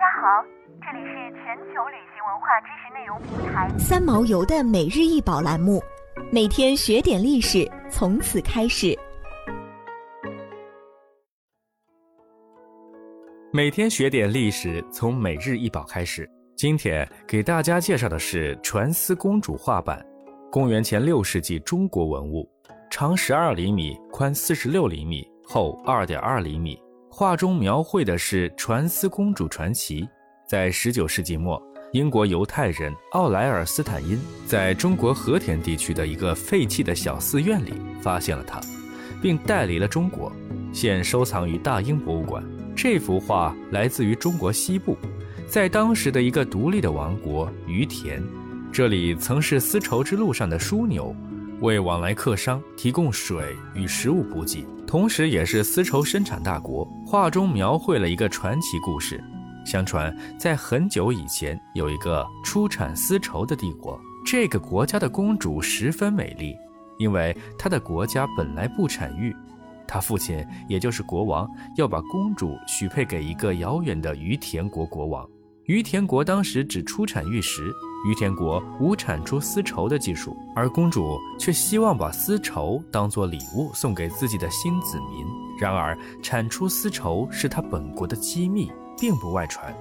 [0.00, 0.42] 家好，
[0.80, 5.78] 这里是全球旅行文化知识内容平台三毛游的每日一宝栏目，
[6.32, 8.98] 每天学点历史，从此开始。
[13.52, 16.26] 每天学点历史，从每日一宝开始。
[16.56, 20.02] 今天给大家介绍的是传思公主画板，
[20.50, 22.50] 公元前六世纪中国文物，
[22.90, 26.80] 长十二厘米，宽四十六厘米，厚二点二厘米。
[27.12, 30.08] 画中描绘的是传思公主传奇。
[30.46, 31.60] 在十九世纪末，
[31.92, 38.60] 英国犹太人奥莱尔斯坦因在中国和田地区的一个废弃的小寺院里发现了它，
[39.20, 40.32] 并带离了中国，
[40.72, 42.42] 现收藏于大英博物馆。
[42.76, 44.96] 这幅画来自于中国西部，
[45.48, 48.22] 在当时的一个独立的王国于田，
[48.72, 51.14] 这里曾是丝绸之路上的枢纽。
[51.60, 56.88] 为往来客商提供水与食物补给，同时也是丝绸生产大国。
[57.06, 59.22] 画中描绘了一个传奇故事：
[59.66, 66.56] 相传在很久以前，有一个出产丝绸的帝国，这个国家的公主十分美丽，
[66.98, 69.36] 因为她的国家本来不产玉，
[69.86, 71.46] 她父亲也就是国王
[71.76, 75.28] 要把公主许配给一个遥远的于田国国王。
[75.70, 77.72] 于田国当时只出产玉石。
[78.04, 85.24] 于田国无产出丝绸的技术，而公主却希望把丝绸当做礼物送给自己的新子民。
[85.60, 88.68] 然而，产出丝绸是她本国的机密，
[88.98, 89.72] 并不外传。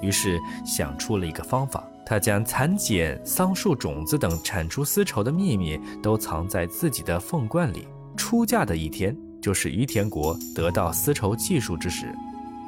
[0.00, 7.86] 于是，想出了一个方法，她将蚕茧、桑树种子等产出丝绸的秘密都藏在自己的凤冠里。
[8.16, 12.06] 出嫁的一天，就是于田国得到丝绸技术之时。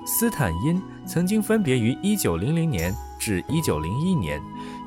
[0.06, 4.40] 斯坦因曾经分别于1900年至1901年、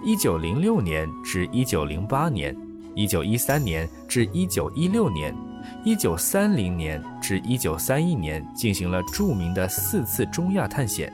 [0.05, 2.55] 1906年至1908年、
[2.95, 5.35] 1913年至1916年、
[5.85, 11.11] 1930年至1931年进行了著名的四次中亚探险，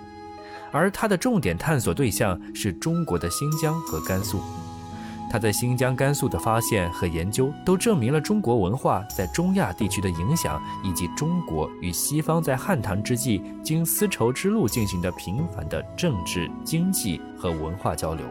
[0.71, 4.39] 而他的重点探索对象是中国的新疆和甘肃。
[5.29, 18.25] 他在新疆、甘肃的发现和研究，都证明了中国文化在中亚地区的影响，以及中国与西方在汉唐之际经丝绸之路进行的频繁的政治、经济和文化交流。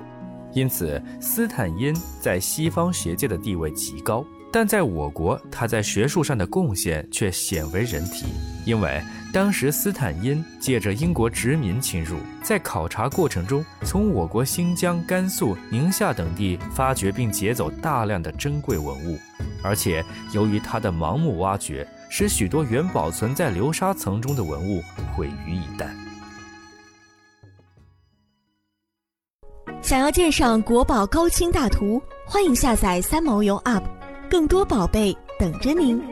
[0.53, 4.25] 因此，斯坦因在西方学界的地位极高。
[4.53, 8.27] 但在我国，他在学术上的贡献却鲜为人提，
[8.65, 9.03] 因为
[9.33, 19.19] 当时斯坦因借着英国殖民侵入，在考察过程中，从我国新疆、甘肃、宁夏等地发掘并劫走大量的珍贵文物，
[19.63, 24.83] 而且由于他的盲目挖掘，使许多原保存在流沙层中的文物
[25.15, 25.89] 毁于一旦。
[29.83, 33.83] 想要鉴赏国宝高清大图，欢迎下载三毛游 App。
[34.31, 36.03] 更多宝贝等着您。